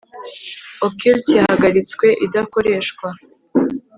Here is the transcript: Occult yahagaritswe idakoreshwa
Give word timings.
Occult 0.85 1.23
yahagaritswe 1.37 2.07
idakoreshwa 2.25 3.07